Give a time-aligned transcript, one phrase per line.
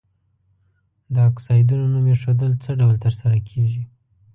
[1.13, 3.83] د اکسایدونو نوم ایښودل څه ډول تر سره کیږي؟